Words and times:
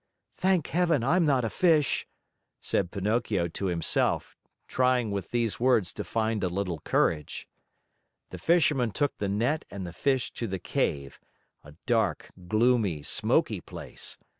"Thank 0.33 0.69
Heaven, 0.69 1.03
I'm 1.03 1.27
not 1.27 1.45
a 1.45 1.49
fish!" 1.51 2.07
said 2.59 2.89
Pinocchio 2.89 3.47
to 3.49 3.65
himself, 3.67 4.35
trying 4.67 5.11
with 5.11 5.29
these 5.29 5.59
words 5.59 5.93
to 5.93 6.03
find 6.03 6.43
a 6.43 6.49
little 6.49 6.79
courage. 6.79 7.47
The 8.31 8.39
Fisherman 8.39 8.93
took 8.93 9.15
the 9.19 9.29
net 9.29 9.63
and 9.69 9.85
the 9.85 9.93
fish 9.93 10.31
to 10.31 10.47
the 10.47 10.57
cave, 10.57 11.19
a 11.63 11.75
dark, 11.85 12.31
gloomy, 12.47 13.03
smoky 13.03 13.59
place. 13.61 14.17